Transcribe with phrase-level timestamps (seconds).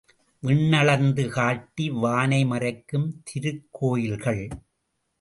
[0.43, 4.43] விண்ணளந்து காட்டி வானை மறைக்கும் திருக்கோயில்கள்!